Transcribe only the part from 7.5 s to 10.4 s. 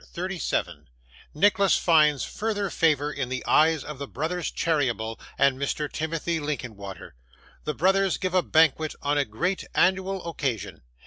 The brothers give a Banquet on a great Annual